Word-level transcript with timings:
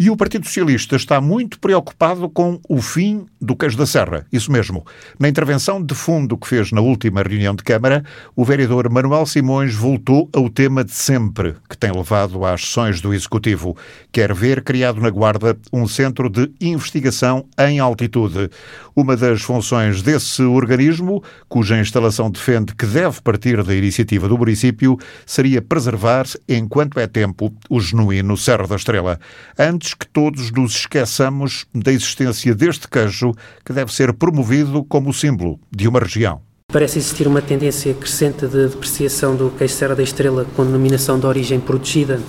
E 0.00 0.10
o 0.10 0.16
Partido 0.16 0.46
Socialista 0.46 0.94
está 0.94 1.20
muito 1.20 1.58
preocupado 1.58 2.28
com 2.28 2.60
o 2.68 2.80
fim 2.80 3.26
do 3.40 3.56
queijo 3.56 3.76
da 3.76 3.84
Serra. 3.84 4.24
Isso 4.32 4.52
mesmo. 4.52 4.86
Na 5.18 5.28
intervenção 5.28 5.82
de 5.82 5.92
fundo 5.92 6.38
que 6.38 6.46
fez 6.46 6.70
na 6.70 6.80
última 6.80 7.20
reunião 7.20 7.52
de 7.52 7.64
Câmara, 7.64 8.04
o 8.36 8.44
vereador 8.44 8.88
Manuel 8.88 9.26
Simões 9.26 9.74
voltou 9.74 10.28
ao 10.32 10.48
tema 10.48 10.84
de 10.84 10.92
sempre, 10.92 11.56
que 11.68 11.76
tem 11.76 11.90
levado 11.90 12.44
às 12.44 12.60
sessões 12.60 13.00
do 13.00 13.12
Executivo. 13.12 13.76
Quer 14.12 14.32
ver 14.32 14.62
criado 14.62 15.00
na 15.00 15.10
Guarda 15.10 15.58
um 15.72 15.88
centro 15.88 16.30
de 16.30 16.48
investigação 16.60 17.46
em 17.58 17.80
altitude. 17.80 18.50
Uma 18.94 19.16
das 19.16 19.42
funções 19.42 20.00
desse 20.00 20.42
organismo, 20.42 21.24
cuja 21.48 21.78
instalação 21.78 22.30
defende 22.30 22.72
que 22.72 22.86
deve 22.86 23.20
partir 23.20 23.64
da 23.64 23.74
iniciativa 23.74 24.28
do 24.28 24.38
município, 24.38 24.96
seria 25.26 25.60
preservar, 25.60 26.26
enquanto 26.48 27.00
é 27.00 27.08
tempo, 27.08 27.52
o 27.68 27.80
genuíno 27.80 28.36
Serra 28.36 28.68
da 28.68 28.76
Estrela. 28.76 29.18
Antes 29.58 29.87
que 29.94 30.06
todos 30.06 30.50
nos 30.50 30.76
esqueçamos 30.76 31.66
da 31.74 31.92
existência 31.92 32.54
deste 32.54 32.88
queijo, 32.88 33.32
que 33.64 33.72
deve 33.72 33.92
ser 33.92 34.12
promovido 34.12 34.84
como 34.84 35.12
símbolo 35.12 35.58
de 35.70 35.86
uma 35.88 36.00
região. 36.00 36.40
Parece 36.70 36.98
existir 36.98 37.26
uma 37.26 37.40
tendência 37.40 37.94
crescente 37.94 38.46
de 38.46 38.68
depreciação 38.68 39.34
do 39.34 39.50
queijo 39.50 39.74
Serra 39.74 39.94
da 39.94 40.02
Estrela 40.02 40.46
com 40.54 40.64
denominação 40.64 41.18
de 41.18 41.26
origem 41.26 41.58
protegida, 41.58 42.20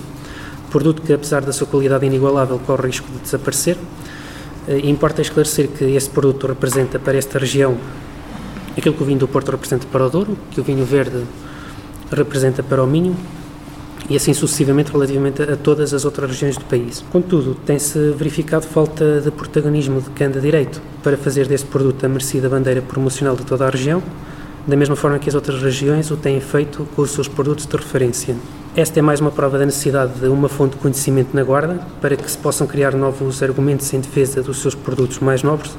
produto 0.70 1.02
que, 1.02 1.12
apesar 1.12 1.42
da 1.42 1.52
sua 1.52 1.66
qualidade 1.66 2.06
inigualável, 2.06 2.58
corre 2.60 2.86
risco 2.86 3.10
de 3.12 3.18
desaparecer. 3.18 3.76
Eh, 4.66 4.78
importa 4.84 5.20
esclarecer 5.20 5.68
que 5.68 5.84
este 5.84 6.10
produto 6.10 6.46
representa 6.46 6.98
para 6.98 7.18
esta 7.18 7.38
região 7.38 7.76
aquilo 8.76 8.94
que 8.94 9.02
o 9.02 9.06
vinho 9.06 9.18
do 9.18 9.28
Porto 9.28 9.50
representa 9.50 9.86
para 9.86 10.06
o 10.06 10.10
Douro, 10.10 10.38
que 10.50 10.60
o 10.60 10.64
vinho 10.64 10.84
verde 10.84 11.24
representa 12.10 12.62
para 12.62 12.82
o 12.82 12.86
Minho 12.86 13.16
e 14.10 14.16
assim 14.16 14.34
sucessivamente 14.34 14.90
relativamente 14.90 15.40
a 15.40 15.56
todas 15.56 15.94
as 15.94 16.04
outras 16.04 16.28
regiões 16.30 16.56
do 16.56 16.64
país. 16.64 17.02
Contudo, 17.12 17.54
tem-se 17.54 18.10
verificado 18.10 18.66
falta 18.66 19.20
de 19.20 19.30
protagonismo 19.30 20.00
de 20.00 20.10
quem 20.10 20.28
direito 20.28 20.82
para 21.00 21.16
fazer 21.16 21.46
deste 21.46 21.68
produto 21.68 22.04
a 22.04 22.08
merecida 22.08 22.48
bandeira 22.48 22.82
promocional 22.82 23.36
de 23.36 23.46
toda 23.46 23.66
a 23.66 23.70
região, 23.70 24.02
da 24.66 24.76
mesma 24.76 24.96
forma 24.96 25.18
que 25.18 25.28
as 25.28 25.34
outras 25.34 25.62
regiões 25.62 26.10
o 26.10 26.16
têm 26.16 26.40
feito 26.40 26.86
com 26.96 27.02
os 27.02 27.12
seus 27.12 27.28
produtos 27.28 27.66
de 27.66 27.76
referência. 27.76 28.36
Esta 28.76 28.98
é 28.98 29.02
mais 29.02 29.20
uma 29.20 29.30
prova 29.30 29.58
da 29.58 29.64
necessidade 29.64 30.20
de 30.20 30.26
uma 30.26 30.48
fonte 30.48 30.72
de 30.72 30.78
conhecimento 30.78 31.34
na 31.34 31.42
Guarda 31.42 31.80
para 32.00 32.16
que 32.16 32.30
se 32.30 32.38
possam 32.38 32.66
criar 32.66 32.94
novos 32.94 33.42
argumentos 33.42 33.92
em 33.94 34.00
defesa 34.00 34.42
dos 34.42 34.60
seus 34.60 34.74
produtos 34.74 35.20
mais 35.20 35.42
nobres, 35.42 35.72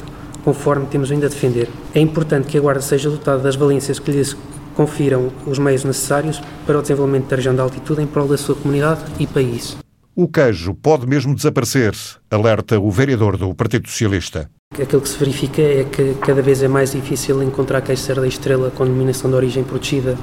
conforme 0.44 0.86
temos 0.88 1.10
vindo 1.10 1.26
a 1.26 1.30
defender. 1.30 1.70
É 1.94 2.00
importante 2.00 2.48
que 2.48 2.58
a 2.58 2.62
Guarda 2.62 2.82
seja 2.82 3.10
dotada 3.10 3.40
das 3.44 3.56
valências 3.56 4.00
que 4.00 4.12
lhes 4.12 4.36
confiram 4.76 5.32
os 5.46 5.60
meios 5.60 5.84
necessários 5.84 6.42
para 6.66 6.80
o 6.80 6.82
desenvolvimento 6.82 7.30
da 7.30 7.36
região 7.36 7.54
de 7.54 7.62
altitude 7.62 8.02
em 8.02 8.08
prol 8.08 8.28
da 8.28 8.38
sua 8.38 8.56
comunidade 8.56 9.02
e 9.20 9.28
país. 9.28 9.78
O 10.16 10.28
queijo 10.28 10.74
pode 10.74 11.08
mesmo 11.08 11.34
desaparecer, 11.34 11.94
alerta 12.30 12.80
o 12.80 12.92
vereador 12.92 13.38
do 13.38 13.56
Partido 13.56 13.88
Socialista. 13.88 14.50
Aquilo 14.80 15.02
que 15.02 15.10
se 15.10 15.18
verifica 15.18 15.62
é 15.62 15.84
que 15.86 16.16
cada 16.16 16.42
vez 16.42 16.62
é 16.62 16.68
mais 16.68 16.92
difícil 16.92 17.42
encontrar 17.42 17.82
queijo 17.82 18.14
da 18.16 18.28
Estrela 18.28 18.72
com 18.72 18.84
denominação 18.84 19.30
de 19.30 19.36
origem 19.38 19.64
protegida 19.64 20.18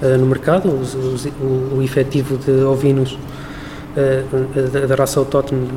uh, 0.00 0.18
no 0.18 0.26
mercado. 0.26 0.68
Os, 0.68 0.94
os, 0.94 1.26
o, 1.26 1.76
o 1.76 1.82
efetivo 1.82 2.38
de 2.38 2.50
ovinos 2.62 3.12
uh, 3.12 4.70
da, 4.70 4.86
da, 4.86 4.94
raça 4.94 5.20
autóctone 5.20 5.68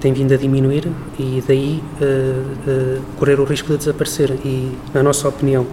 tem 0.00 0.12
vindo 0.12 0.32
a 0.34 0.36
diminuir 0.36 0.86
e 1.18 1.42
daí 1.46 1.82
correr 3.18 3.40
o 3.40 3.44
risco 3.44 3.72
de 3.72 3.78
desaparecer. 3.78 4.30
E, 4.44 4.76
na 4.94 5.02
nossa 5.02 5.28
opinião, 5.28 5.66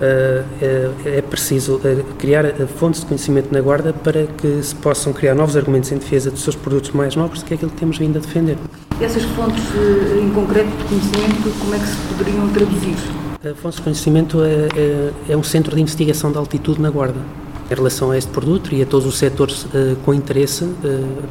é 0.00 1.22
preciso 1.22 1.80
criar 2.18 2.44
fontes 2.78 3.00
de 3.00 3.06
conhecimento 3.06 3.52
na 3.52 3.60
Guarda 3.60 3.92
para 3.92 4.26
que 4.26 4.62
se 4.62 4.74
possam 4.74 5.12
criar 5.12 5.34
novos 5.34 5.56
argumentos 5.56 5.90
em 5.92 5.98
defesa 5.98 6.30
dos 6.30 6.42
seus 6.42 6.56
produtos 6.56 6.90
mais 6.90 7.16
nobres, 7.16 7.42
que 7.42 7.54
é 7.54 7.56
aquilo 7.56 7.70
que 7.70 7.78
temos 7.78 7.98
vindo 7.98 8.16
a 8.18 8.20
defender. 8.20 8.56
Essas 9.00 9.24
fontes 9.24 9.62
eh, 9.74 10.20
em 10.22 10.30
concreto 10.30 10.70
de 10.70 10.84
conhecimento, 10.84 11.58
como 11.58 11.74
é 11.74 11.78
que 11.78 11.86
se 11.86 11.96
poderiam 12.08 12.48
traduzir? 12.48 12.96
A 13.50 13.54
fonte 13.54 13.76
de 13.76 13.82
conhecimento 13.82 14.42
é, 14.42 14.68
é, 14.76 15.12
é 15.30 15.36
um 15.36 15.42
centro 15.42 15.74
de 15.76 15.82
investigação 15.82 16.32
de 16.32 16.38
altitude 16.38 16.80
na 16.80 16.90
Guarda 16.90 17.20
em 17.70 17.74
relação 17.74 18.10
a 18.10 18.18
este 18.18 18.30
produto 18.30 18.74
e 18.74 18.82
a 18.82 18.86
todos 18.86 19.06
os 19.06 19.18
setores 19.18 19.64
uh, 19.64 19.96
com 20.04 20.14
interesse 20.14 20.64
uh, 20.64 20.76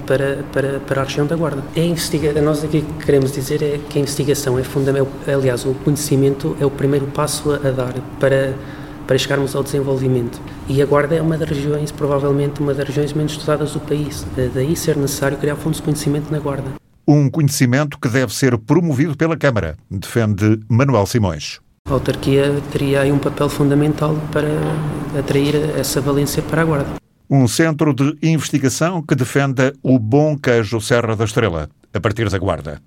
para, 0.06 0.44
para, 0.52 0.80
para 0.80 1.02
a 1.02 1.04
região 1.04 1.26
da 1.26 1.36
Guarda. 1.36 1.64
É 1.76 1.84
investiga 1.84 2.40
nós 2.42 2.64
aqui 2.64 2.82
que 2.82 3.06
queremos 3.06 3.32
dizer 3.32 3.62
é 3.62 3.80
que 3.90 3.98
a 3.98 4.02
investigação 4.02 4.60
é 4.60 4.64
fundamental, 4.64 5.08
aliás, 5.28 5.66
o 5.66 5.74
conhecimento 5.74 6.56
é 6.60 6.66
o 6.66 6.72
primeiro 6.72 7.08
passo 7.08 7.52
a, 7.52 7.56
a 7.56 7.72
dar 7.72 7.94
para, 8.20 8.54
para 9.08 9.18
chegarmos 9.18 9.56
ao 9.56 9.64
desenvolvimento. 9.64 10.42
E 10.68 10.82
a 10.82 10.86
Guarda 10.86 11.16
é 11.16 11.22
uma 11.22 11.38
das 11.38 11.50
regiões, 11.50 11.92
provavelmente 11.92 12.60
uma 12.62 12.74
das 12.74 12.88
regiões 12.88 13.14
menos 13.14 13.34
estudadas 13.34 13.72
do 13.72 13.80
país, 13.80 14.22
uh, 14.22 14.50
daí 14.54 14.76
ser 14.76 14.98
necessário 14.98 15.38
criar 15.38 15.56
fontes 15.56 15.80
de 15.80 15.84
conhecimento 15.84 16.32
na 16.32 16.40
Guarda. 16.40 16.72
Um 17.08 17.30
conhecimento 17.30 18.00
que 18.00 18.10
deve 18.10 18.34
ser 18.34 18.58
promovido 18.58 19.16
pela 19.16 19.38
Câmara, 19.38 19.78
defende 19.90 20.60
Manuel 20.68 21.06
Simões. 21.06 21.60
A 21.88 21.94
autarquia 21.94 22.64
teria 22.72 23.02
aí 23.02 23.12
um 23.12 23.20
papel 23.20 23.48
fundamental 23.48 24.16
para 24.32 24.48
atrair 25.20 25.54
essa 25.78 26.02
valência 26.02 26.42
para 26.42 26.64
a 26.64 26.66
Guarda. 26.66 26.96
Um 27.30 27.48
centro 27.48 27.94
de 27.94 28.18
investigação 28.24 29.04
que 29.04 29.14
defenda 29.14 29.72
o 29.84 30.00
bom 30.00 30.36
queijo 30.36 30.82
Serra 30.82 31.16
da 31.16 31.26
Estrela, 31.26 31.70
a 31.94 32.00
partir 32.00 32.28
da 32.28 32.40
Guarda. 32.40 32.82